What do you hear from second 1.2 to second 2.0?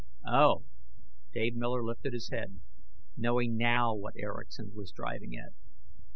Dave Miller